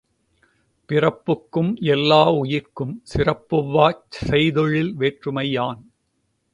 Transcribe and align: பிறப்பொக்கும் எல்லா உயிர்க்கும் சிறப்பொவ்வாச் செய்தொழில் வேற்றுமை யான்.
பிறப்பொக்கும் 0.89 1.75
எல்லா 1.87 2.31
உயிர்க்கும் 2.33 3.01
சிறப்பொவ்வாச் 3.13 4.03
செய்தொழில் 4.21 4.93
வேற்றுமை 4.95 5.51
யான். 5.51 5.81